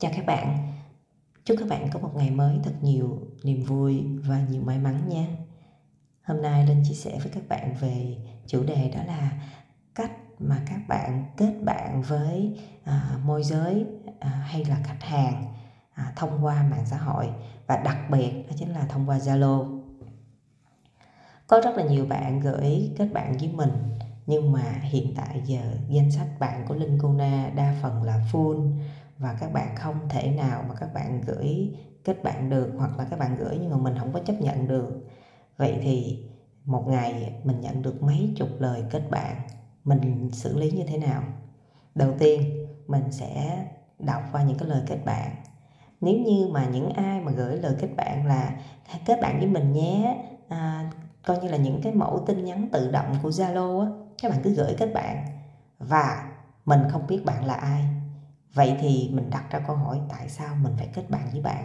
Chào 0.00 0.10
các 0.16 0.26
bạn. 0.26 0.72
Chúc 1.44 1.56
các 1.60 1.68
bạn 1.68 1.88
có 1.92 2.00
một 2.00 2.10
ngày 2.16 2.30
mới 2.30 2.58
thật 2.64 2.72
nhiều 2.82 3.18
niềm 3.42 3.62
vui 3.62 4.04
và 4.26 4.40
nhiều 4.50 4.62
may 4.62 4.78
mắn 4.78 5.08
nha. 5.08 5.26
Hôm 6.22 6.42
nay 6.42 6.66
Linh 6.66 6.82
chia 6.88 6.94
sẻ 6.94 7.18
với 7.22 7.32
các 7.34 7.48
bạn 7.48 7.74
về 7.80 8.16
chủ 8.46 8.64
đề 8.64 8.90
đó 8.94 9.00
là 9.06 9.32
cách 9.94 10.12
mà 10.38 10.62
các 10.66 10.80
bạn 10.88 11.24
kết 11.36 11.54
bạn 11.62 12.02
với 12.02 12.60
à, 12.84 13.18
môi 13.24 13.42
giới 13.42 13.86
à, 14.20 14.28
hay 14.28 14.64
là 14.64 14.80
khách 14.84 15.02
hàng 15.02 15.44
à, 15.94 16.12
thông 16.16 16.44
qua 16.44 16.62
mạng 16.70 16.86
xã 16.86 16.96
hội 16.96 17.30
và 17.66 17.76
đặc 17.76 17.98
biệt 18.10 18.32
đó 18.48 18.52
chính 18.56 18.72
là 18.72 18.86
thông 18.88 19.08
qua 19.08 19.18
Zalo. 19.18 19.80
Có 21.46 21.60
rất 21.64 21.76
là 21.76 21.84
nhiều 21.84 22.06
bạn 22.06 22.40
gửi 22.40 22.92
kết 22.98 23.08
bạn 23.12 23.36
với 23.38 23.48
mình 23.48 23.72
nhưng 24.26 24.52
mà 24.52 24.80
hiện 24.82 25.14
tại 25.16 25.42
giờ 25.44 25.60
danh 25.88 26.10
sách 26.10 26.28
bạn 26.38 26.64
của 26.68 26.74
Linh 26.74 26.98
Cuna 26.98 27.50
đa 27.56 27.74
phần 27.82 28.02
là 28.02 28.20
full 28.32 28.72
và 29.18 29.36
các 29.40 29.52
bạn 29.52 29.76
không 29.76 30.08
thể 30.08 30.30
nào 30.30 30.64
mà 30.68 30.74
các 30.74 30.94
bạn 30.94 31.20
gửi 31.26 31.74
kết 32.04 32.22
bạn 32.22 32.50
được 32.50 32.72
hoặc 32.78 32.98
là 32.98 33.06
các 33.10 33.18
bạn 33.18 33.36
gửi 33.36 33.58
nhưng 33.60 33.70
mà 33.70 33.76
mình 33.76 33.94
không 33.98 34.12
có 34.12 34.20
chấp 34.20 34.40
nhận 34.40 34.68
được. 34.68 35.06
Vậy 35.56 35.78
thì 35.82 36.24
một 36.64 36.84
ngày 36.88 37.32
mình 37.44 37.60
nhận 37.60 37.82
được 37.82 38.02
mấy 38.02 38.32
chục 38.36 38.48
lời 38.58 38.84
kết 38.90 39.02
bạn 39.10 39.36
mình 39.84 40.30
xử 40.32 40.58
lý 40.58 40.70
như 40.70 40.84
thế 40.88 40.98
nào? 40.98 41.22
Đầu 41.94 42.14
tiên 42.18 42.66
mình 42.86 43.12
sẽ 43.12 43.64
đọc 43.98 44.22
qua 44.32 44.42
những 44.42 44.58
cái 44.58 44.68
lời 44.68 44.82
kết 44.86 44.98
bạn. 45.04 45.30
Nếu 46.00 46.18
như 46.18 46.48
mà 46.50 46.66
những 46.66 46.90
ai 46.90 47.20
mà 47.20 47.32
gửi 47.32 47.56
lời 47.56 47.74
kết 47.80 47.88
bạn 47.96 48.26
là 48.26 48.60
kết 49.06 49.20
bạn 49.22 49.38
với 49.38 49.48
mình 49.48 49.72
nhé. 49.72 50.24
À, 50.48 50.90
coi 51.26 51.38
như 51.38 51.48
là 51.48 51.56
những 51.56 51.80
cái 51.82 51.92
mẫu 51.94 52.24
tin 52.26 52.44
nhắn 52.44 52.68
tự 52.72 52.90
động 52.90 53.14
của 53.22 53.30
zalo 53.30 53.80
á 53.80 53.86
các 54.22 54.30
bạn 54.30 54.40
cứ 54.42 54.50
gửi 54.50 54.74
kết 54.78 54.94
bạn. 54.94 55.26
Và 55.78 56.32
mình 56.64 56.80
không 56.90 57.06
biết 57.06 57.24
bạn 57.24 57.44
là 57.44 57.54
ai 57.54 57.84
vậy 58.54 58.76
thì 58.80 59.10
mình 59.12 59.30
đặt 59.30 59.44
ra 59.50 59.58
câu 59.66 59.76
hỏi 59.76 60.00
tại 60.08 60.28
sao 60.28 60.56
mình 60.62 60.72
phải 60.76 60.88
kết 60.94 61.10
bạn 61.10 61.28
với 61.32 61.40
bạn? 61.40 61.64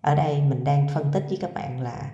Ở 0.00 0.14
đây 0.14 0.42
mình 0.42 0.64
đang 0.64 0.88
phân 0.94 1.12
tích 1.12 1.24
với 1.28 1.38
các 1.40 1.54
bạn 1.54 1.80
là 1.80 2.10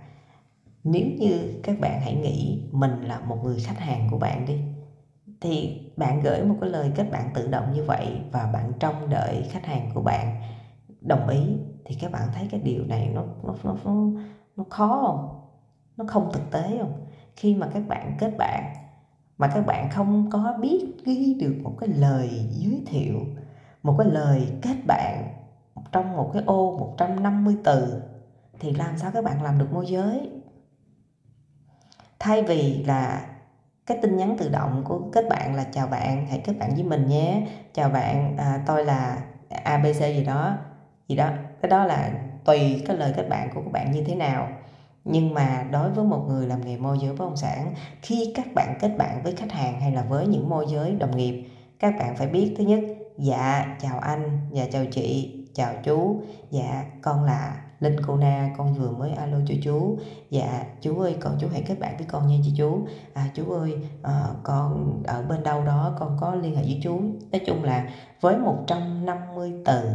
nếu 0.84 1.06
như 1.19 1.60
các 1.62 1.80
bạn 1.80 2.00
hãy 2.00 2.14
nghĩ 2.14 2.62
mình 2.72 3.00
là 3.02 3.20
một 3.20 3.38
người 3.44 3.60
khách 3.60 3.78
hàng 3.78 4.08
của 4.10 4.19
bạn 4.19 4.47
đi 4.47 4.60
thì 5.41 5.80
bạn 5.97 6.20
gửi 6.20 6.44
một 6.44 6.56
cái 6.60 6.70
lời 6.70 6.92
kết 6.94 7.10
bạn 7.10 7.30
tự 7.34 7.48
động 7.48 7.72
như 7.75 7.84
vậy 7.84 8.20
và 8.32 8.50
bạn 8.52 8.72
trông 8.80 9.10
đợi 9.10 9.47
khách 9.50 9.66
hàng 9.66 9.91
của 9.94 10.02
bạn 10.02 10.42
đồng 11.00 11.28
ý 11.28 11.41
thì 11.84 11.97
các 12.00 12.12
bạn 12.12 12.28
thấy 12.34 12.48
cái 12.50 12.60
điều 12.60 12.84
này 12.84 13.08
nó 13.14 13.25
nó 13.42 13.55
nó 13.64 13.77
nó, 13.84 13.94
nó 14.56 14.64
khó 14.70 15.02
không? 15.06 15.41
Nó 15.97 16.05
không 16.08 16.30
thực 16.32 16.50
tế 16.50 16.78
không? 16.80 17.06
Khi 17.36 17.55
mà 17.55 17.69
các 17.75 17.88
bạn 17.88 18.16
kết 18.19 18.32
bạn 18.38 18.75
mà 19.38 19.50
các 19.55 19.66
bạn 19.66 19.91
không 19.91 20.30
có 20.30 20.56
biết 20.60 20.84
ghi 21.05 21.36
được 21.41 21.55
một 21.62 21.77
cái 21.80 21.88
lời 21.88 22.30
giới 22.50 22.82
thiệu 22.86 23.14
một 23.84 23.94
cái 23.98 24.06
lời 24.06 24.48
kết 24.62 24.77
bạn 24.86 25.28
trong 25.92 26.16
một 26.16 26.30
cái 26.32 26.42
ô 26.46 26.77
150 26.78 27.56
từ 27.64 28.02
thì 28.60 28.72
làm 28.72 28.98
sao 28.98 29.10
các 29.14 29.24
bạn 29.24 29.42
làm 29.42 29.58
được 29.58 29.72
môi 29.72 29.86
giới? 29.86 30.30
Thay 32.18 32.42
vì 32.42 32.84
là 32.84 33.26
cái 33.86 33.98
tin 34.02 34.16
nhắn 34.16 34.36
tự 34.38 34.48
động 34.48 34.82
của 34.84 35.00
kết 35.12 35.28
bạn 35.30 35.54
là 35.54 35.64
chào 35.72 35.86
bạn 35.86 36.26
hãy 36.26 36.42
kết 36.44 36.52
bạn 36.58 36.74
với 36.74 36.82
mình 36.82 37.08
nhé 37.08 37.46
chào 37.74 37.88
bạn 37.88 38.36
à, 38.36 38.62
tôi 38.66 38.84
là 38.84 39.18
abc 39.64 40.00
gì 40.00 40.24
đó 40.24 40.56
gì 41.08 41.16
đó. 41.16 41.30
Cái 41.62 41.70
đó 41.70 41.84
là 41.84 42.12
tùy 42.44 42.82
cái 42.86 42.96
lời 42.96 43.12
kết 43.16 43.28
bạn 43.28 43.50
của 43.54 43.60
các 43.60 43.72
bạn 43.72 43.92
như 43.92 44.04
thế 44.04 44.14
nào. 44.14 44.48
Nhưng 45.04 45.34
mà 45.34 45.66
đối 45.70 45.91
với 45.91 46.04
một 46.04 46.24
người 46.28 46.46
làm 46.46 46.60
nghề 46.60 46.76
môi 46.76 46.98
giới 47.02 47.12
bất 47.16 47.24
động 47.24 47.36
sản 47.36 47.74
khi 48.02 48.32
các 48.34 48.46
bạn 48.54 48.74
kết 48.80 48.91
bạn 48.98 49.20
với 49.22 49.36
khách 49.36 49.52
hàng 49.52 49.80
hay 49.80 49.92
là 49.92 50.02
với 50.02 50.26
những 50.26 50.48
môi 50.48 50.66
giới 50.69 50.92
đồng 50.92 51.16
nghiệp 51.16 51.44
các 51.78 51.94
bạn 51.98 52.16
phải 52.16 52.26
biết 52.26 52.54
thứ 52.58 52.64
nhất 52.64 52.80
dạ 53.18 53.76
chào 53.80 53.98
anh 53.98 54.40
dạ 54.52 54.66
chào 54.72 54.84
chị 54.92 55.34
chào 55.54 55.74
chú. 55.84 56.22
Dạ 56.50 56.84
con 57.02 57.24
là 57.24 57.62
linh 57.80 57.96
cô 58.06 58.16
na 58.16 58.54
con 58.58 58.74
vừa 58.74 58.90
mới 58.90 59.10
alo 59.10 59.38
cho 59.48 59.54
chú. 59.62 59.98
Dạ 60.30 60.64
chú 60.80 61.00
ơi 61.00 61.16
con 61.20 61.36
chú 61.40 61.48
hãy 61.52 61.62
kết 61.62 61.80
bạn 61.80 61.96
với 61.96 62.06
con 62.06 62.26
nha 62.26 62.36
chị 62.44 62.52
chú. 62.56 62.86
À 63.14 63.30
chú 63.34 63.53
ơi 63.53 63.78
à, 64.03 64.26
con 64.42 65.03
ở 65.06 65.22
bên 65.22 65.42
đâu 65.42 65.64
đó 65.64 65.97
con 65.98 66.16
có 66.20 66.34
liên 66.34 66.56
hệ 66.56 66.62
với 66.62 66.80
chú. 66.82 67.00
Nói 67.32 67.41
chung 67.47 67.64
là 67.64 67.88
với 68.20 68.38
150 68.38 69.53
từ 69.64 69.91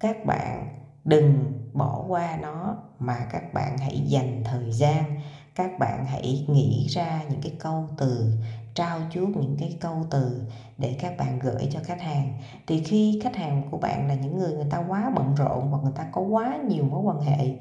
các 0.00 0.24
bạn 0.26 0.68
đừng 1.04 1.52
bỏ 1.72 2.04
qua 2.08 2.38
nó 2.42 2.76
mà 2.98 3.26
các 3.32 3.54
bạn 3.54 3.78
hãy 3.78 4.00
dành 4.06 4.42
thời 4.44 4.72
gian 4.72 5.20
các 5.54 5.78
bạn 5.78 6.06
hãy 6.06 6.44
nghĩ 6.48 6.86
ra 6.90 7.22
những 7.30 7.40
cái 7.40 7.52
câu 7.58 7.88
từ 7.98 8.32
trao 8.74 9.00
chuốt 9.10 9.28
những 9.28 9.56
cái 9.60 9.76
câu 9.80 10.06
từ 10.10 10.42
để 10.78 10.96
các 11.00 11.16
bạn 11.18 11.38
gửi 11.38 11.68
cho 11.70 11.80
khách 11.84 12.00
hàng. 12.00 12.38
Thì 12.66 12.82
khi 12.84 13.20
khách 13.22 13.36
hàng 13.36 13.62
của 13.70 13.78
bạn 13.78 14.08
là 14.08 14.14
những 14.14 14.38
người 14.38 14.52
người 14.52 14.66
ta 14.70 14.84
quá 14.88 15.12
bận 15.16 15.34
rộn 15.34 15.68
hoặc 15.70 15.82
người 15.82 15.92
ta 15.96 16.06
có 16.12 16.20
quá 16.20 16.56
nhiều 16.68 16.84
mối 16.84 17.00
quan 17.00 17.20
hệ, 17.20 17.56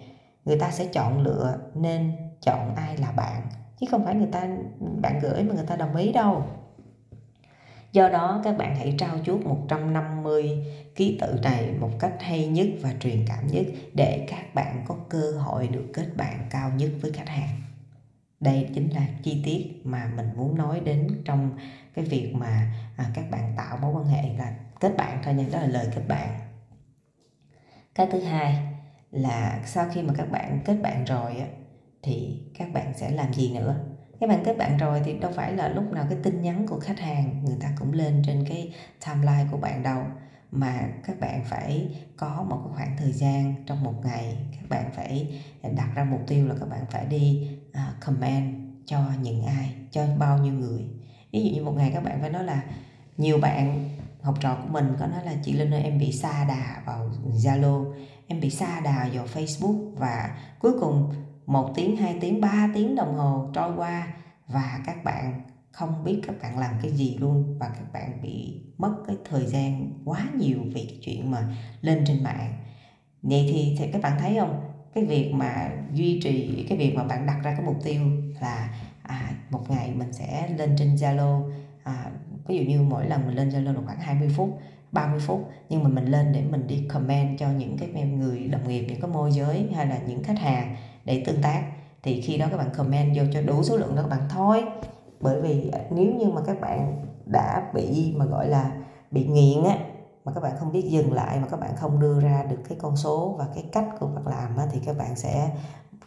người 0.46 0.60
ta 0.60 0.72
sẽ 0.72 0.86
chọn 0.86 1.24
lựa 1.24 1.58
nên 1.74 2.12
chọn 2.42 2.76
ai 2.76 2.98
là 2.98 3.12
bạn. 3.12 3.42
Chứ 3.80 3.88
không 3.92 4.06
phải 4.06 4.16
người 4.16 4.30
ta, 4.32 4.48
bạn 5.02 5.20
gửi 5.22 5.44
mà 5.44 5.54
người 5.54 5.66
ta 5.66 5.76
đồng 5.76 5.96
ý 5.96 6.12
đâu. 6.12 6.44
Do 7.92 8.10
đó, 8.10 8.42
các 8.44 8.58
bạn 8.58 8.76
hãy 8.76 8.96
trao 8.98 9.18
chuốt 9.26 9.46
150 9.46 10.66
ký 10.96 11.18
tự 11.22 11.40
này 11.44 11.72
một 11.80 11.90
cách 12.00 12.14
hay 12.20 12.48
nhất 12.48 12.68
và 12.82 12.94
truyền 13.00 13.26
cảm 13.28 13.48
nhất 13.48 13.66
để 13.94 14.26
các 14.30 14.56
bạn 14.56 14.84
có 14.88 14.96
cơ 15.10 15.32
hội 15.32 15.68
được 15.68 15.86
kết 15.94 16.08
bạn 16.18 16.48
cao 16.50 16.72
nhất 16.78 16.90
với 17.02 17.12
khách 17.12 17.30
hàng 17.30 17.62
đây 18.44 18.70
chính 18.74 18.90
là 18.90 19.08
chi 19.24 19.42
tiết 19.46 19.82
mà 19.84 20.12
mình 20.16 20.30
muốn 20.36 20.58
nói 20.58 20.80
đến 20.80 21.22
trong 21.26 21.58
cái 21.94 22.06
việc 22.06 22.34
mà 22.36 22.74
à, 22.98 23.06
các 23.14 23.26
bạn 23.32 23.54
tạo 23.58 23.78
mối 23.82 23.94
quan 23.94 24.06
hệ 24.06 24.38
là 24.38 24.54
kết 24.80 24.98
bạn 24.98 25.20
thôi 25.24 25.34
nha 25.34 25.46
đó 25.52 25.60
là 25.60 25.68
lời 25.68 25.88
kết 25.96 26.02
bạn. 26.08 26.40
Cái 27.96 28.08
thứ 28.12 28.20
hai 28.20 28.58
là 29.12 29.62
sau 29.66 29.90
khi 29.94 30.02
mà 30.02 30.14
các 30.18 30.32
bạn 30.32 30.60
kết 30.66 30.76
bạn 30.82 31.06
rồi 31.06 31.38
á, 31.38 31.48
thì 32.04 32.42
các 32.58 32.74
bạn 32.74 32.94
sẽ 32.96 33.12
làm 33.12 33.34
gì 33.34 33.54
nữa? 33.54 33.76
Các 34.20 34.30
bạn 34.30 34.44
kết 34.46 34.58
bạn 34.58 34.78
rồi 34.78 35.02
thì 35.06 35.14
đâu 35.20 35.32
phải 35.36 35.54
là 35.54 35.68
lúc 35.68 35.92
nào 35.92 36.06
cái 36.10 36.20
tin 36.24 36.42
nhắn 36.42 36.68
của 36.68 36.80
khách 36.80 37.00
hàng 37.00 37.44
người 37.46 37.58
ta 37.62 37.70
cũng 37.80 37.94
lên 37.94 38.22
trên 38.26 38.46
cái 38.50 38.74
timeline 39.06 39.46
của 39.52 39.58
bạn 39.58 39.84
đâu 39.84 40.04
mà 40.52 40.90
các 41.04 41.20
bạn 41.20 41.44
phải 41.46 41.88
có 42.18 42.46
một 42.50 42.62
cái 42.66 42.74
khoảng 42.76 42.98
thời 42.98 43.12
gian 43.12 43.56
trong 43.66 43.84
một 43.84 43.94
ngày 44.04 44.38
các 44.52 44.70
bạn 44.70 44.92
phải 44.94 45.42
đặt 45.76 45.90
ra 45.96 46.04
mục 46.04 46.22
tiêu 46.28 46.48
là 46.48 46.56
các 46.60 46.70
bạn 46.70 46.86
phải 46.90 47.06
đi 47.06 47.50
uh, 47.78 48.02
comment 48.02 48.56
cho 48.86 49.00
những 49.22 49.46
ai 49.46 49.76
cho 49.92 50.08
bao 50.20 50.38
nhiêu 50.38 50.54
người. 50.54 50.82
Ví 51.32 51.44
dụ 51.44 51.56
như 51.56 51.64
một 51.64 51.74
ngày 51.78 51.92
các 51.94 52.04
bạn 52.04 52.22
phải 52.22 52.30
nói 52.30 52.44
là 52.44 52.64
nhiều 53.18 53.38
bạn 53.38 53.90
học 54.22 54.38
trò 54.40 54.56
của 54.56 54.70
mình 54.70 54.96
có 55.00 55.08
nói 55.08 55.26
là 55.26 55.34
chị 55.44 55.54
Linh 55.54 55.74
ơi 55.74 55.84
em 55.84 56.00
bị 56.00 56.12
xa 56.12 56.46
đà 56.46 56.82
vào 56.86 57.12
Zalo 57.34 57.94
em 58.28 58.40
bị 58.40 58.50
xa 58.50 58.80
đà 58.80 59.10
vào 59.14 59.26
Facebook 59.26 59.96
và 59.96 60.38
cuối 60.60 60.72
cùng 60.80 61.14
một 61.46 61.72
tiếng 61.76 61.98
hai 61.98 62.18
tiếng 62.22 62.42
ba 62.42 62.70
tiếng 62.74 62.96
đồng 62.96 63.16
hồ 63.16 63.50
trôi 63.54 63.76
qua 63.76 64.14
và 64.48 64.80
các 64.86 65.04
bạn 65.04 65.42
không 65.72 66.04
biết 66.04 66.22
các 66.28 66.36
bạn 66.42 66.60
làm 66.60 66.76
cái 66.82 66.92
gì 66.92 67.18
luôn 67.20 67.58
và 67.60 67.70
các 67.70 67.94
bạn 67.94 68.22
bị 68.22 68.62
mất 68.78 68.96
cái 69.08 69.16
thời 69.30 69.46
gian 69.46 69.92
quá 70.06 70.26
nhiều 70.40 70.60
vì 70.74 70.86
cái 70.86 71.00
chuyện 71.02 71.32
mà 71.32 71.56
lên 71.82 72.04
trên 72.08 72.24
mạng. 72.24 72.54
Vậy 73.22 73.50
thì, 73.52 73.76
thì 73.80 73.92
các 73.92 74.02
bạn 74.02 74.20
thấy 74.20 74.36
không? 74.40 74.73
Cái 74.96 75.06
việc 75.06 75.32
mà 75.34 75.72
duy 75.94 76.20
trì 76.24 76.66
cái 76.70 76.78
việc 76.78 76.96
mà 76.96 77.04
bạn 77.04 77.26
đặt 77.26 77.40
ra 77.44 77.54
cái 77.58 77.66
mục 77.66 77.78
tiêu 77.84 78.02
là 78.42 78.70
à, 79.02 79.32
một 79.50 79.70
ngày 79.70 79.94
mình 79.96 80.14
sẽ 80.14 80.50
lên 80.58 80.76
trên 80.78 80.96
Zalo 80.96 81.52
à, 81.84 82.12
ví 82.48 82.58
dụ 82.58 82.64
như 82.64 82.82
mỗi 82.82 83.06
lần 83.06 83.28
mình 83.28 83.36
lên 83.36 83.50
Zalo 83.50 83.74
là 83.74 83.82
khoảng 83.86 84.00
20 84.00 84.30
phút 84.36 84.60
30 84.94 85.20
phút 85.20 85.50
nhưng 85.70 85.84
mà 85.84 85.90
mình 85.90 86.06
lên 86.06 86.32
để 86.34 86.42
mình 86.52 86.68
đi 86.68 86.84
comment 86.94 87.40
cho 87.40 87.48
những 87.50 87.78
cái 87.78 87.90
người 88.04 88.48
đồng 88.48 88.68
nghiệp 88.68 88.86
những 88.88 89.02
cái 89.02 89.12
môi 89.12 89.32
giới 89.32 89.68
hay 89.76 89.88
là 89.88 90.00
những 90.08 90.24
khách 90.24 90.40
hàng 90.40 90.76
để 91.06 91.24
tương 91.26 91.42
tác. 91.42 91.64
Thì 92.04 92.22
khi 92.22 92.38
đó 92.38 92.48
các 92.52 92.58
bạn 92.58 92.70
comment 92.78 93.16
vô 93.16 93.24
cho 93.34 93.42
đủ 93.42 93.64
số 93.64 93.78
lượng 93.78 93.96
đó 93.96 94.02
các 94.02 94.08
bạn 94.08 94.30
thôi. 94.30 94.64
Bởi 95.20 95.42
vì 95.42 95.70
à, 95.72 95.80
nếu 95.92 96.14
như 96.14 96.26
mà 96.26 96.42
các 96.46 96.62
bạn 96.62 97.06
đã 97.26 97.72
bị 97.74 98.14
mà 98.16 98.26
gọi 98.26 98.48
là 98.48 98.72
bị 99.12 99.26
nghiện 99.26 99.64
á 99.64 99.78
mà 100.26 100.32
các 100.36 100.44
bạn 100.44 100.54
không 100.60 100.72
biết 100.72 100.90
dừng 100.90 101.14
lại 101.14 101.40
mà 101.40 101.48
các 101.48 101.60
bạn 101.60 101.76
không 101.76 102.00
đưa 102.00 102.20
ra 102.20 102.44
được 102.44 102.60
cái 102.70 102.78
con 102.82 102.96
số 102.96 103.36
và 103.40 103.48
cái 103.56 103.70
cách 103.72 103.86
của 104.00 104.08
bạn 104.08 104.28
làm 104.28 104.58
á, 104.58 104.68
thì 104.72 104.80
các 104.86 104.98
bạn 104.98 105.16
sẽ 105.16 105.52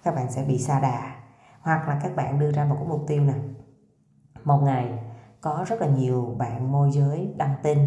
các 0.05 0.15
bạn 0.15 0.33
sẽ 0.33 0.45
bị 0.49 0.59
xa 0.59 0.81
đà. 0.81 1.17
Hoặc 1.61 1.89
là 1.89 2.01
các 2.03 2.17
bạn 2.17 2.39
đưa 2.39 2.53
ra 2.53 2.65
một 2.65 2.77
cái 2.79 2.89
mục 2.89 3.05
tiêu 3.07 3.23
nè. 3.23 3.35
Một 4.45 4.59
ngày 4.63 4.99
có 5.41 5.65
rất 5.69 5.81
là 5.81 5.87
nhiều 5.87 6.35
bạn 6.39 6.73
môi 6.73 6.91
giới 6.91 7.35
đăng 7.37 7.55
tin 7.63 7.79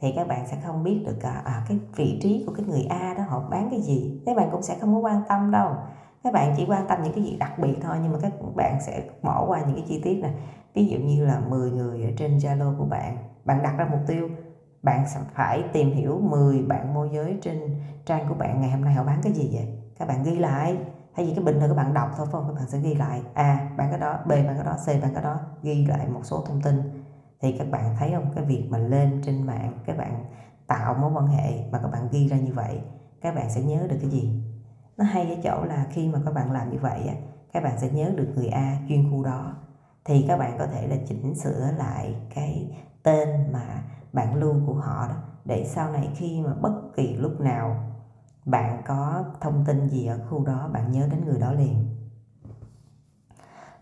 thì 0.00 0.12
các 0.16 0.28
bạn 0.28 0.46
sẽ 0.46 0.58
không 0.66 0.82
biết 0.82 1.02
được 1.06 1.22
à, 1.22 1.42
à 1.44 1.64
cái 1.68 1.78
vị 1.96 2.18
trí 2.22 2.44
của 2.46 2.52
cái 2.56 2.66
người 2.66 2.82
A 2.90 3.14
đó 3.14 3.24
họ 3.28 3.48
bán 3.50 3.68
cái 3.70 3.80
gì. 3.80 4.22
Các 4.26 4.36
bạn 4.36 4.48
cũng 4.52 4.62
sẽ 4.62 4.76
không 4.80 4.94
có 4.94 5.00
quan 5.00 5.22
tâm 5.28 5.50
đâu. 5.50 5.70
Các 6.24 6.32
bạn 6.32 6.54
chỉ 6.56 6.64
quan 6.68 6.86
tâm 6.88 7.02
những 7.02 7.12
cái 7.12 7.24
gì 7.24 7.36
đặc 7.36 7.58
biệt 7.58 7.74
thôi 7.82 7.96
nhưng 8.02 8.12
mà 8.12 8.18
các 8.22 8.32
bạn 8.54 8.78
sẽ 8.86 9.08
bỏ 9.22 9.46
qua 9.48 9.60
những 9.60 9.76
cái 9.76 9.84
chi 9.88 10.00
tiết 10.04 10.18
này 10.22 10.34
ví 10.74 10.86
dụ 10.86 10.98
như 10.98 11.26
là 11.26 11.40
10 11.40 11.70
người 11.70 12.04
ở 12.04 12.10
trên 12.16 12.38
Zalo 12.38 12.78
của 12.78 12.84
bạn 12.84 13.16
bạn 13.44 13.62
đặt 13.62 13.74
ra 13.78 13.88
mục 13.90 14.00
tiêu 14.06 14.28
bạn 14.86 15.04
phải 15.34 15.64
tìm 15.72 15.90
hiểu 15.90 16.20
10 16.22 16.62
bạn 16.62 16.94
môi 16.94 17.10
giới 17.12 17.38
trên 17.42 17.80
trang 18.04 18.28
của 18.28 18.34
bạn 18.34 18.60
ngày 18.60 18.70
hôm 18.70 18.84
nay 18.84 18.94
họ 18.94 19.04
bán 19.04 19.20
cái 19.22 19.32
gì 19.32 19.50
vậy? 19.52 19.68
Các 19.98 20.08
bạn 20.08 20.22
ghi 20.22 20.38
lại. 20.38 20.76
Thay 21.16 21.26
vì 21.26 21.34
cái 21.34 21.44
bình 21.44 21.60
thường 21.60 21.68
các 21.68 21.76
bạn 21.76 21.94
đọc 21.94 22.10
thôi, 22.16 22.26
phải 22.26 22.32
không? 22.32 22.44
Các 22.48 22.54
bạn 22.54 22.68
sẽ 22.68 22.78
ghi 22.78 22.94
lại. 22.94 23.22
A, 23.34 23.70
bạn 23.76 23.90
cái 23.90 24.00
đó. 24.00 24.18
B, 24.26 24.30
bạn 24.30 24.56
cái 24.56 24.64
đó. 24.64 24.76
C, 24.86 24.86
bạn 25.02 25.14
cái 25.14 25.22
đó. 25.22 25.40
Ghi 25.62 25.86
lại 25.86 26.08
một 26.08 26.20
số 26.22 26.44
thông 26.46 26.62
tin. 26.62 27.04
Thì 27.40 27.52
các 27.58 27.70
bạn 27.70 27.96
thấy 27.98 28.12
không? 28.12 28.30
Cái 28.34 28.44
việc 28.44 28.66
mà 28.70 28.78
lên 28.78 29.22
trên 29.24 29.46
mạng, 29.46 29.72
các 29.86 29.98
bạn 29.98 30.24
tạo 30.66 30.94
mối 30.94 31.10
quan 31.14 31.26
hệ 31.26 31.64
mà 31.72 31.78
các 31.82 31.88
bạn 31.88 32.08
ghi 32.12 32.28
ra 32.28 32.36
như 32.36 32.52
vậy, 32.52 32.80
các 33.20 33.34
bạn 33.34 33.50
sẽ 33.50 33.62
nhớ 33.62 33.86
được 33.90 33.96
cái 34.00 34.10
gì? 34.10 34.42
Nó 34.96 35.04
hay 35.04 35.30
ở 35.30 35.36
chỗ 35.44 35.64
là 35.64 35.86
khi 35.90 36.08
mà 36.08 36.20
các 36.24 36.34
bạn 36.34 36.52
làm 36.52 36.70
như 36.70 36.78
vậy 36.78 37.10
các 37.56 37.62
bạn 37.62 37.78
sẽ 37.78 37.88
nhớ 37.90 38.12
được 38.16 38.28
người 38.36 38.48
A 38.48 38.76
chuyên 38.88 39.10
khu 39.10 39.24
đó. 39.24 39.56
Thì 40.04 40.24
các 40.28 40.36
bạn 40.36 40.56
có 40.58 40.66
thể 40.66 40.86
là 40.86 40.96
chỉnh 41.08 41.34
sửa 41.34 41.70
lại 41.78 42.14
cái 42.34 42.76
tên 43.02 43.28
mà 43.52 43.82
bạn 44.16 44.34
lưu 44.34 44.54
của 44.66 44.74
họ 44.74 45.08
đó. 45.08 45.14
Để 45.44 45.64
sau 45.64 45.92
này 45.92 46.08
khi 46.14 46.40
mà 46.40 46.54
bất 46.54 46.74
kỳ 46.96 47.16
lúc 47.16 47.40
nào 47.40 47.76
bạn 48.44 48.82
có 48.86 49.24
thông 49.40 49.64
tin 49.64 49.88
gì 49.88 50.06
ở 50.06 50.18
khu 50.30 50.44
đó 50.44 50.68
bạn 50.72 50.92
nhớ 50.92 51.08
đến 51.10 51.24
người 51.24 51.40
đó 51.40 51.52
liền. 51.52 51.96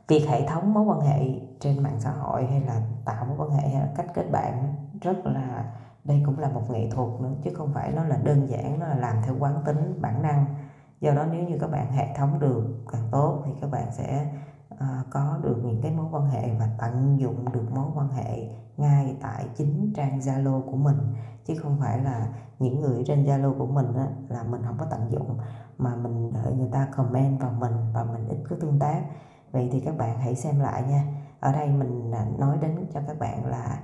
Việc 0.09 0.27
hệ 0.29 0.47
thống 0.49 0.75
mối 0.75 0.85
quan 0.85 1.01
hệ 1.01 1.41
trên 1.61 1.83
mạng 1.83 1.97
xã 1.99 2.11
hội 2.11 2.47
hay 2.47 2.61
là 2.61 2.81
tạo 3.05 3.25
mối 3.25 3.37
quan 3.39 3.51
hệ 3.51 3.69
hay 3.69 3.81
là 3.81 3.89
cách 3.97 4.07
kết 4.15 4.31
bạn 4.33 4.75
rất 5.01 5.27
là 5.27 5.73
đây 6.05 6.23
cũng 6.27 6.39
là 6.39 6.49
một 6.49 6.71
nghệ 6.71 6.91
thuật 6.91 7.21
nữa 7.21 7.33
chứ 7.45 7.51
không 7.55 7.73
phải 7.73 7.93
nó 7.93 8.05
là 8.05 8.17
đơn 8.17 8.49
giản 8.49 8.81
nó 8.81 8.87
là 8.87 8.95
làm 8.95 9.17
theo 9.25 9.35
quán 9.39 9.63
tính 9.65 9.99
bản 10.01 10.23
năng. 10.23 10.47
Do 11.01 11.15
đó 11.15 11.25
nếu 11.33 11.49
như 11.49 11.59
các 11.61 11.71
bạn 11.71 11.93
hệ 11.93 12.15
thống 12.17 12.41
được 12.41 12.65
càng 12.93 13.09
tốt 13.11 13.43
thì 13.47 13.53
các 13.61 13.71
bạn 13.71 13.93
sẽ 13.93 14.33
uh, 14.75 14.81
có 15.11 15.39
được 15.43 15.63
những 15.65 15.83
cái 15.83 15.93
mối 15.93 16.07
quan 16.13 16.27
hệ 16.27 16.55
và 16.59 16.69
tận 16.79 17.21
dụng 17.21 17.53
được 17.53 17.73
mối 17.75 17.84
quan 18.05 18.25
hệ 18.25 18.49
ngay 18.77 19.17
tại 19.21 19.47
chính 19.57 19.93
trang 19.97 20.19
Zalo 20.19 20.61
của 20.61 20.77
mình. 20.77 20.97
Chứ 21.45 21.55
không 21.63 21.77
phải 21.81 21.99
là 21.99 22.29
những 22.59 22.81
người 22.81 23.05
trên 23.07 23.25
Zalo 23.25 23.59
của 23.59 23.67
mình 23.67 23.95
á, 23.97 24.09
là 24.29 24.43
mình 24.43 24.63
không 24.67 24.77
có 24.79 24.87
tận 24.91 25.01
dụng 25.11 25.39
mà 25.79 25.97
mình 25.97 26.33
đợi 26.33 26.53
người 26.53 26.69
ta 26.73 26.89
comment 26.97 27.41
vào 27.41 27.53
mình 27.59 27.73
và 27.95 28.05
mình 28.05 28.29
ít 28.29 28.39
có 28.51 28.57
tương 28.61 28.79
tác. 28.79 29.03
Vậy 29.53 29.69
thì 29.73 29.81
các 29.81 29.99
bạn 29.99 30.19
hãy 30.19 30.35
xem 30.35 30.61
lại 30.61 30.83
nha. 30.89 31.05
Ở 31.41 31.53
đây 31.53 31.69
mình 31.69 32.13
à, 32.13 32.27
nói 32.39 32.59
đến 32.61 32.87
cho 32.95 33.01
các 33.07 33.19
bạn 33.19 33.47
là 33.47 33.81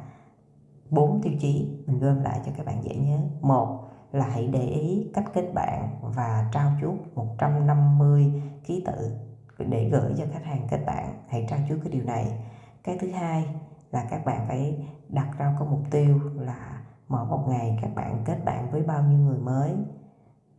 bốn 0.91 1.21
tiêu 1.23 1.33
chí. 1.41 1.83
Mình 1.87 1.99
gom 1.99 2.21
lại 2.21 2.41
cho 2.47 2.53
các 2.57 2.67
bạn 2.67 2.85
dễ 2.85 2.97
nhớ. 2.97 3.19
Một 3.41 3.89
là 4.13 4.25
hãy 4.25 4.47
để 4.47 4.67
ý 4.67 5.11
cách 5.15 5.25
kết 5.35 5.53
bạn 5.55 5.89
và 6.03 6.51
trao 6.53 6.73
chuốt 6.81 6.95
150 7.15 8.43
ký 8.65 8.85
tự 8.87 9.17
để 9.59 9.89
gửi 9.89 10.15
cho 10.19 10.25
khách 10.33 10.45
hàng 10.45 10.67
kết 10.71 10.81
bạn. 10.87 11.23
Hãy 11.29 11.47
trao 11.51 11.59
chuốt 11.69 11.79
cái 11.83 11.93
điều 11.93 12.05
này. 12.05 12.45
Cái 12.85 12.99
thứ 13.01 13.11
hai 13.11 13.47
là 13.91 14.07
các 14.11 14.25
bạn 14.25 14.45
phải 14.49 14.87
đặt 15.09 15.29
ra 15.39 15.55
có 15.59 15.65
mục 15.65 15.81
tiêu 15.91 16.21
là 16.35 16.83
mỗi 17.09 17.27
một 17.27 17.45
ngày 17.49 17.79
các 17.83 17.91
bạn 17.95 18.23
kết 18.25 18.45
bạn 18.45 18.71
với 18.71 18.83
bao 18.83 19.03
nhiêu 19.03 19.19
người 19.19 19.39
mới. 19.39 19.77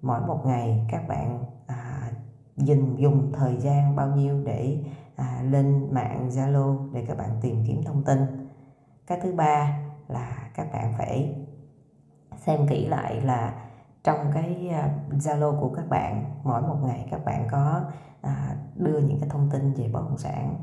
Mỗi 0.02 0.22
một 0.22 0.42
ngày 0.46 0.88
các 0.92 1.08
bạn 1.08 1.46
à, 1.68 2.12
dùng 2.58 3.02
dùng 3.02 3.32
thời 3.34 3.58
gian 3.58 3.96
bao 3.96 4.08
nhiêu 4.08 4.42
để 4.46 4.84
à, 5.16 5.42
lên 5.50 5.88
mạng 5.94 6.30
Zalo 6.30 6.92
để 6.94 7.06
các 7.08 7.18
bạn 7.18 7.30
tìm 7.42 7.64
kiếm 7.68 7.84
thông 7.84 8.04
tin. 8.04 8.20
Cái 9.08 9.20
thứ 9.24 9.34
ba 9.34 9.80
là 10.08 10.50
các 10.56 10.68
bạn 10.74 10.94
phải 10.98 11.36
xem 12.38 12.68
kỹ 12.68 12.88
lại 12.88 13.22
là 13.22 13.54
trong 14.04 14.32
cái 14.34 14.70
à, 14.70 14.90
Zalo 15.10 15.60
của 15.60 15.70
các 15.76 15.90
bạn 15.90 16.24
mỗi 16.44 16.62
một 16.62 16.78
ngày 16.84 17.08
các 17.12 17.26
bạn 17.26 17.48
có 17.52 17.82
à, 18.22 18.56
đưa 18.76 19.00
những 19.00 19.20
cái 19.20 19.30
thông 19.30 19.50
tin 19.52 19.74
về 19.74 19.90
bất 19.94 20.02
động 20.02 20.18
sản 20.18 20.56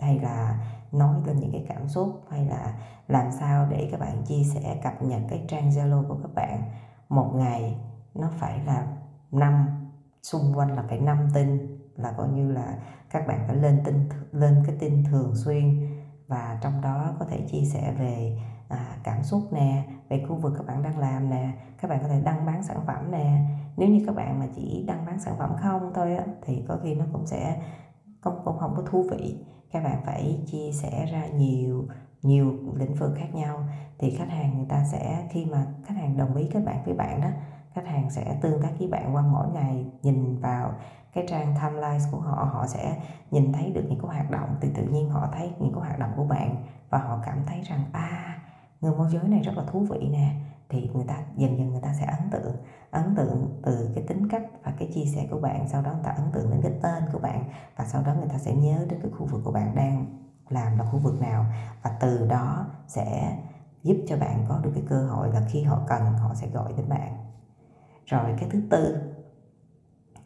hay 0.00 0.18
là 0.18 0.66
nói 0.92 1.14
lên 1.26 1.36
những 1.36 1.52
cái 1.52 1.64
cảm 1.68 1.88
xúc 1.88 2.22
hay 2.30 2.46
là 2.46 2.74
làm 3.08 3.32
sao 3.32 3.66
để 3.70 3.88
các 3.92 4.00
bạn 4.00 4.22
chia 4.24 4.42
sẻ 4.54 4.80
cập 4.82 5.02
nhật 5.02 5.20
cái 5.30 5.44
trang 5.48 5.70
Zalo 5.70 6.08
của 6.08 6.18
các 6.22 6.34
bạn 6.34 6.62
một 7.08 7.32
ngày 7.34 7.76
nó 8.14 8.30
phải 8.38 8.60
là 8.66 8.86
năm 9.30 9.66
xung 10.22 10.52
quanh 10.54 10.76
là 10.76 10.84
phải 10.88 11.00
năm 11.00 11.28
tin 11.34 11.78
là 11.96 12.12
coi 12.12 12.28
như 12.28 12.52
là 12.52 12.78
các 13.10 13.26
bạn 13.26 13.44
phải 13.46 13.56
lên 13.56 13.82
tin 13.84 14.08
lên 14.32 14.62
cái 14.66 14.76
tin 14.80 15.04
thường 15.04 15.32
xuyên 15.34 15.86
và 16.28 16.58
trong 16.62 16.80
đó 16.80 17.14
có 17.18 17.24
thể 17.24 17.40
chia 17.50 17.64
sẻ 17.64 17.94
về 17.98 18.38
à, 18.68 18.96
cảm 19.04 19.22
xúc 19.22 19.42
nè 19.52 19.84
về 20.08 20.24
khu 20.28 20.36
vực 20.36 20.52
các 20.56 20.66
bạn 20.66 20.82
đang 20.82 20.98
làm 20.98 21.30
nè 21.30 21.52
các 21.84 21.88
bạn 21.88 21.98
có 22.02 22.08
thể 22.08 22.20
đăng 22.20 22.46
bán 22.46 22.62
sản 22.62 22.80
phẩm 22.86 23.10
nè. 23.10 23.40
Nếu 23.76 23.88
như 23.88 24.02
các 24.06 24.14
bạn 24.14 24.38
mà 24.38 24.46
chỉ 24.54 24.84
đăng 24.86 25.06
bán 25.06 25.20
sản 25.20 25.34
phẩm 25.38 25.56
không 25.62 25.92
thôi 25.94 26.16
á, 26.16 26.24
thì 26.42 26.64
có 26.68 26.78
khi 26.82 26.94
nó 26.94 27.04
cũng 27.12 27.26
sẽ 27.26 27.62
không 28.20 28.40
cũng 28.44 28.58
không 28.58 28.74
có 28.76 28.82
thú 28.82 29.06
vị 29.10 29.44
các 29.74 29.84
bạn 29.84 30.02
phải 30.06 30.40
chia 30.46 30.72
sẻ 30.72 31.06
ra 31.12 31.26
nhiều 31.26 31.86
nhiều 32.22 32.54
lĩnh 32.74 32.94
vực 32.94 33.12
khác 33.16 33.34
nhau. 33.34 33.64
Thì 33.98 34.10
khách 34.10 34.28
hàng 34.28 34.56
người 34.56 34.66
ta 34.68 34.84
sẽ, 34.92 35.28
khi 35.30 35.44
mà 35.44 35.66
khách 35.84 35.94
hàng 35.94 36.16
đồng 36.16 36.36
ý 36.36 36.48
kết 36.52 36.60
bạn 36.60 36.82
với 36.84 36.94
bạn 36.94 37.20
đó, 37.20 37.28
khách 37.72 37.86
hàng 37.86 38.10
sẽ 38.10 38.38
tương 38.42 38.62
tác 38.62 38.70
với 38.78 38.88
bạn 38.88 39.14
qua 39.14 39.22
mỗi 39.22 39.48
ngày, 39.48 39.86
nhìn 40.02 40.40
vào 40.40 40.72
cái 41.12 41.24
trang 41.28 41.54
timeline 41.62 42.04
của 42.12 42.20
họ 42.20 42.48
họ 42.52 42.66
sẽ 42.66 42.96
nhìn 43.30 43.52
thấy 43.52 43.70
được 43.70 43.84
những 43.88 43.98
cái 43.98 44.16
hoạt 44.16 44.30
động. 44.30 44.56
Thì 44.60 44.68
tự 44.74 44.82
nhiên 44.82 45.08
họ 45.08 45.28
thấy 45.32 45.52
những 45.60 45.72
cái 45.72 45.80
hoạt 45.80 45.98
động 45.98 46.10
của 46.16 46.24
bạn 46.24 46.56
và 46.90 46.98
họ 46.98 47.18
cảm 47.26 47.38
thấy 47.46 47.60
rằng 47.62 47.84
à 47.92 48.38
người 48.80 48.94
môi 48.96 49.08
giới 49.10 49.28
này 49.28 49.40
rất 49.40 49.52
là 49.56 49.64
thú 49.64 49.86
vị 49.90 50.08
nè. 50.12 50.30
Thì 50.68 50.90
người 50.94 51.04
ta, 51.08 51.14
dần 51.36 51.58
dần 51.58 51.70
người 51.70 51.82
ta 51.82 51.92
sẽ 52.00 52.06
ấn 52.06 52.30
tượng 52.30 52.56
ấn 52.90 53.14
tượng 53.16 53.60
từ 53.62 53.90
cái 53.94 54.04
tính 54.08 54.28
cách 54.28 54.42
chia 54.94 55.04
sẻ 55.04 55.26
của 55.30 55.40
bạn, 55.40 55.68
sau 55.68 55.82
đó 55.82 55.92
người 55.92 56.04
ta 56.04 56.10
ấn 56.10 56.32
tượng 56.32 56.50
đến 56.50 56.60
cái 56.62 56.72
tên 56.82 57.04
của 57.12 57.18
bạn, 57.18 57.44
và 57.76 57.84
sau 57.84 58.02
đó 58.02 58.14
người 58.14 58.28
ta 58.28 58.38
sẽ 58.38 58.54
nhớ 58.54 58.86
đến 58.88 59.00
cái 59.02 59.10
khu 59.18 59.26
vực 59.26 59.40
của 59.44 59.52
bạn 59.52 59.74
đang 59.74 60.06
làm 60.48 60.78
là 60.78 60.84
khu 60.84 60.98
vực 60.98 61.20
nào, 61.20 61.44
và 61.82 61.90
từ 62.00 62.26
đó 62.26 62.66
sẽ 62.86 63.38
giúp 63.82 63.96
cho 64.08 64.16
bạn 64.16 64.44
có 64.48 64.58
được 64.58 64.70
cái 64.74 64.84
cơ 64.88 65.06
hội 65.06 65.28
là 65.32 65.42
khi 65.48 65.62
họ 65.62 65.80
cần, 65.88 66.02
họ 66.02 66.34
sẽ 66.34 66.46
gọi 66.48 66.72
đến 66.76 66.88
bạn. 66.88 67.16
Rồi 68.06 68.34
cái 68.40 68.48
thứ 68.50 68.62
tư, 68.70 68.96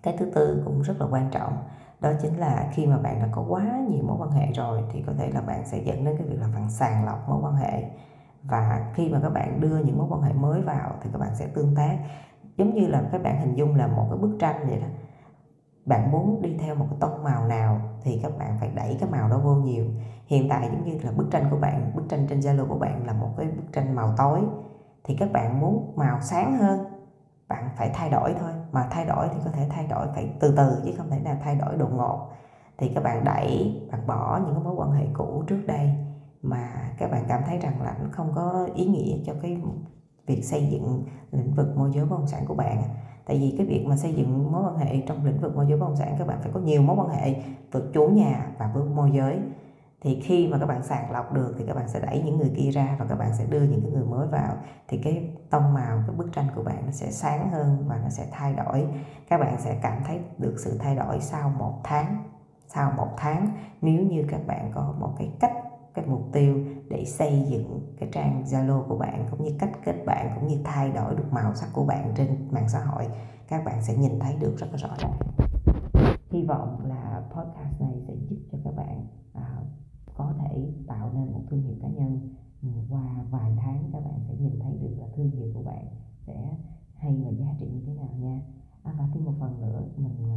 cái 0.03 0.17
thứ 0.19 0.31
tư 0.35 0.63
cũng 0.65 0.83
rất 0.83 1.01
là 1.01 1.07
quan 1.11 1.31
trọng, 1.31 1.57
đó 2.01 2.13
chính 2.23 2.39
là 2.39 2.71
khi 2.73 2.87
mà 2.87 2.99
bạn 2.99 3.21
đã 3.21 3.29
có 3.33 3.45
quá 3.49 3.81
nhiều 3.89 4.05
mối 4.05 4.17
quan 4.21 4.31
hệ 4.31 4.53
rồi, 4.53 4.83
thì 4.93 5.03
có 5.07 5.13
thể 5.19 5.31
là 5.31 5.41
bạn 5.41 5.67
sẽ 5.67 5.79
dẫn 5.79 6.05
đến 6.05 6.17
cái 6.19 6.27
việc 6.27 6.41
là 6.41 6.49
bạn 6.55 6.71
sàng 6.71 7.05
lọc 7.05 7.29
mối 7.29 7.41
quan 7.43 7.55
hệ. 7.55 7.91
Và 8.43 8.93
khi 8.95 9.09
mà 9.09 9.21
các 9.23 9.31
bạn 9.31 9.61
đưa 9.61 9.79
những 9.79 9.99
mối 9.99 10.07
quan 10.11 10.23
hệ 10.23 10.33
mới 10.33 10.63
vào, 10.63 10.93
thì 11.03 11.11
các 11.13 11.19
bạn 11.19 11.37
sẽ 11.37 11.47
tương 11.47 11.75
tác 11.75 11.99
giống 12.59 12.75
như 12.75 12.87
là 12.87 13.03
các 13.13 13.23
bạn 13.23 13.41
hình 13.41 13.55
dung 13.55 13.75
là 13.75 13.87
một 13.87 14.07
cái 14.11 14.19
bức 14.19 14.37
tranh 14.39 14.69
vậy 14.69 14.79
đó. 14.81 14.87
Bạn 15.85 16.11
muốn 16.11 16.43
đi 16.43 16.57
theo 16.61 16.75
một 16.75 16.87
cái 16.91 16.99
tông 17.01 17.25
màu 17.25 17.47
nào 17.47 17.81
thì 18.03 18.21
các 18.23 18.33
bạn 18.39 18.57
phải 18.61 18.71
đẩy 18.75 18.97
cái 19.01 19.11
màu 19.11 19.29
đó 19.29 19.39
vô 19.39 19.55
nhiều. 19.55 19.85
Hiện 20.27 20.49
tại 20.49 20.69
giống 20.73 20.85
như 20.85 20.99
là 21.03 21.13
bức 21.13 21.27
tranh 21.31 21.45
của 21.51 21.57
bạn, 21.57 21.93
bức 21.95 22.03
tranh 22.09 22.27
trên 22.29 22.41
zalo 22.41 22.69
của 22.69 22.79
bạn 22.79 23.07
là 23.07 23.13
một 23.13 23.31
cái 23.37 23.47
bức 23.47 23.73
tranh 23.73 23.95
màu 23.95 24.15
tối. 24.17 24.41
Thì 25.05 25.17
các 25.17 25.33
bạn 25.33 25.61
muốn 25.61 25.93
màu 25.97 26.21
sáng 26.21 26.59
hơn, 26.59 26.85
bạn 27.49 27.69
phải 27.77 27.91
thay 27.95 28.11
đổi 28.11 28.35
thôi. 28.41 28.51
Mà 28.73 28.87
thay 28.91 29.05
đổi 29.05 29.29
thì 29.29 29.41
có 29.45 29.51
thể 29.51 29.67
thay 29.71 29.87
đổi 29.87 30.07
phải 30.15 30.31
từ 30.41 30.55
từ, 30.57 30.83
chứ 30.85 30.93
không 30.97 31.11
thể 31.11 31.19
nào 31.19 31.37
thay 31.43 31.57
đổi 31.57 31.77
đột 31.77 31.93
ngột. 31.93 32.29
Thì 32.79 32.93
các 32.95 33.05
bạn 33.05 33.25
đẩy, 33.25 33.81
bạn 33.93 34.07
bỏ 34.07 34.41
những 34.45 34.55
cái 34.55 34.65
mối 34.65 34.75
quan 34.77 34.93
hệ 34.93 35.07
cũ 35.15 35.45
trước 35.47 35.63
đây 35.67 35.91
mà 36.43 36.69
các 36.99 37.11
bạn 37.11 37.25
cảm 37.29 37.43
thấy 37.47 37.59
rằng 37.59 37.83
là 37.83 37.97
nó 38.03 38.09
không 38.13 38.33
có 38.35 38.69
ý 38.75 38.87
nghĩa 38.87 39.17
cho 39.27 39.33
cái 39.43 39.59
việc 40.29 40.45
xây 40.45 40.67
dựng 40.71 41.05
lĩnh 41.33 41.55
vực 41.55 41.77
môi 41.77 41.91
giới 41.95 42.05
bất 42.05 42.17
động 42.17 42.27
sản 42.27 42.45
của 42.47 42.55
bạn 42.55 42.83
tại 43.29 43.39
vì 43.39 43.55
cái 43.59 43.67
việc 43.67 43.85
mà 43.87 43.97
xây 43.97 44.15
dựng 44.15 44.53
mối 44.53 44.63
quan 44.65 44.79
hệ 44.79 45.01
trong 45.07 45.25
lĩnh 45.25 45.41
vực 45.41 45.57
môi 45.57 45.67
giới 45.69 45.79
bất 45.79 45.87
động 45.87 45.97
sản, 45.97 46.15
các 46.19 46.27
bạn 46.27 46.39
phải 46.43 46.51
có 46.55 46.61
nhiều 46.61 46.83
mối 46.83 46.97
quan 46.97 47.09
hệ 47.09 47.35
với 47.73 47.83
chủ 47.93 48.09
nhà 48.09 48.47
và 48.59 48.71
với 48.75 48.85
môi 48.85 49.11
giới. 49.11 49.39
Thì 50.01 50.21
khi 50.21 50.49
mà 50.49 50.59
các 50.59 50.67
bạn 50.67 50.83
sàng 50.83 51.11
lọc 51.11 51.33
được 51.33 51.55
thì 51.59 51.65
các 51.67 51.77
bạn 51.77 51.89
sẽ 51.89 52.01
đẩy 52.01 52.23
những 52.23 52.39
người 52.39 52.53
kia 52.57 52.71
ra 52.71 52.97
và 52.99 53.07
các 53.09 53.15
bạn 53.15 53.31
sẽ 53.39 53.45
đưa 53.45 53.63
những 53.63 53.81
cái 53.83 53.91
người 53.91 54.05
mới 54.05 54.27
vào. 54.27 54.57
Thì 54.89 54.99
cái 54.99 55.31
tông 55.51 55.75
màu, 55.75 56.03
cái 56.07 56.17
bức 56.17 56.33
tranh 56.33 56.47
của 56.55 56.63
bạn 56.63 56.83
nó 56.87 56.93
sẽ 56.93 57.11
sáng 57.11 57.51
hơn 57.51 57.85
và 57.89 58.01
nó 58.03 58.09
sẽ 58.09 58.27
thay 58.33 58.55
đổi. 58.55 58.87
Các 59.29 59.39
bạn 59.39 59.61
sẽ 59.61 59.79
cảm 59.83 60.03
thấy 60.07 60.21
được 60.39 60.55
sự 60.59 60.79
thay 60.79 60.97
đổi 60.97 61.21
sau 61.21 61.53
một 61.59 61.81
tháng. 61.85 62.23
Sau 62.67 62.93
một 62.97 63.09
tháng, 63.17 63.51
nếu 63.81 64.03
như 64.03 64.25
các 64.29 64.41
bạn 64.47 64.71
có 64.75 64.95
một 65.01 65.15
cái 65.19 65.31
cách 65.41 65.53
cái 66.01 66.11
mục 66.11 66.23
tiêu 66.33 66.65
để 66.91 67.05
xây 67.05 67.47
dựng 67.49 67.95
cái 68.01 68.09
trang 68.13 68.45
Zalo 68.45 68.89
của 68.89 68.99
bạn 68.99 69.27
cũng 69.31 69.45
như 69.45 69.51
cách 69.59 69.71
kết 69.85 70.05
bạn 70.07 70.33
cũng 70.35 70.49
như 70.49 70.61
thay 70.65 70.91
đổi 70.91 71.15
được 71.15 71.33
màu 71.33 71.55
sắc 71.55 71.69
của 71.73 71.85
bạn 71.85 72.13
trên 72.17 72.49
mạng 72.51 72.69
xã 72.69 72.81
hội 72.85 73.07
các 73.49 73.65
bạn 73.65 73.83
sẽ 73.83 73.97
nhìn 73.97 74.19
thấy 74.21 74.37
được 74.37 74.57
rất 74.59 74.67
là 74.71 74.77
rõ 74.77 74.89
ràng. 74.99 75.19
Hy 76.31 76.45
vọng 76.45 76.87
là 76.87 77.23
podcast 77.31 77.81
này 77.81 78.03
sẽ 78.09 78.15
giúp 78.15 78.37
cho 78.53 78.59
các 78.65 78.75
bạn 78.77 79.07
à, 79.33 79.63
có 80.15 80.33
thể 80.39 80.73
tạo 80.87 81.13
nên 81.15 81.33
một 81.33 81.43
thương 81.51 81.63
hiệu 81.63 81.75
cá 81.83 81.89
nhân. 81.89 82.35
Ừ, 82.63 82.69
qua 82.91 83.25
vài 83.31 83.53
tháng 83.61 83.91
các 83.93 84.01
bạn 84.05 84.21
sẽ 84.29 84.35
nhìn 84.35 84.59
thấy 84.63 84.73
được 84.83 84.97
là 84.99 85.07
thương 85.17 85.31
hiệu 85.31 85.47
của 85.55 85.63
bạn 85.63 85.85
sẽ 86.27 86.57
hay 86.95 87.23
và 87.25 87.31
giá 87.31 87.47
trị 87.61 87.67
như 87.67 87.83
thế 87.87 87.93
nào 87.95 88.11
nha. 88.19 88.41
À, 88.83 88.95
và 88.99 89.09
thêm 89.15 89.25
một 89.25 89.35
phần 89.41 89.61
nữa 89.61 89.83
mình 89.97 90.28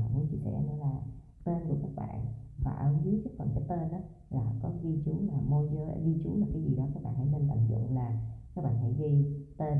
giới 6.31 6.39
là 6.39 6.47
cái 6.53 6.61
gì 6.61 6.75
đó 6.75 6.87
các 6.93 7.03
bạn 7.03 7.15
hãy 7.15 7.25
nên 7.25 7.47
tận 7.47 7.67
dụng 7.69 7.95
là 7.95 8.21
các 8.55 8.63
bạn 8.63 8.77
hãy 8.77 8.93
ghi 8.97 9.25
tên 9.57 9.77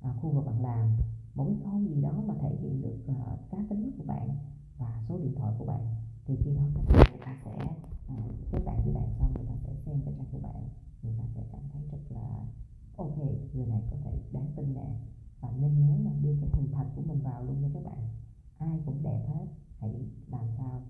à, 0.00 0.14
khu 0.22 0.30
vực 0.30 0.46
bạn 0.46 0.62
làm. 0.62 0.96
Một 1.34 1.44
cái 1.44 1.56
câu 1.64 1.80
gì 1.80 2.02
đó 2.02 2.22
mà 2.26 2.34
thể 2.40 2.56
hiện 2.62 2.82
được 2.82 2.98
uh, 3.10 3.50
cá 3.50 3.58
tính 3.68 3.90
của 3.98 4.04
bạn 4.06 4.28
và 4.78 5.02
số 5.08 5.18
điện 5.18 5.34
thoại 5.36 5.54
của 5.58 5.64
bạn 5.64 5.80
thì 6.26 6.36
khi 6.44 6.54
đó 6.54 6.62
các 6.74 6.84
bạn 6.84 7.04
người 7.10 7.20
ta 7.20 7.36
sẽ 7.44 7.54
uh, 8.14 8.34
kết 8.52 8.60
bạn 8.64 8.80
với 8.84 8.94
bạn 8.94 9.08
xong 9.18 9.32
người 9.36 9.46
ta 9.46 9.54
sẽ 9.64 9.74
xem 9.74 10.00
cái 10.04 10.14
trang 10.18 10.26
của 10.32 10.38
bạn. 10.38 10.68
Người 11.02 11.14
ta 11.18 11.24
sẽ 11.34 11.42
cảm 11.52 11.60
thấy 11.72 11.82
rất 11.92 11.98
là 12.08 12.46
ok 12.96 13.18
người 13.52 13.66
này 13.66 13.82
có 13.90 13.96
thể 14.04 14.18
đáng 14.32 14.46
tin 14.56 14.74
nè. 14.74 14.86
Và 15.40 15.50
nên 15.60 15.78
nhớ 15.78 15.96
là 16.04 16.10
đưa 16.22 16.36
cái 16.40 16.50
hình 16.52 16.72
thật 16.72 16.86
của 16.96 17.02
mình 17.02 17.20
vào 17.22 17.44
luôn 17.44 17.60
nha 17.60 17.68
các 17.74 17.84
bạn. 17.84 18.08
Ai 18.58 18.78
cũng 18.86 19.02
đẹp 19.02 19.26
hết 19.28 19.46
hãy 19.78 19.94
làm 20.30 20.44
sao. 20.58 20.82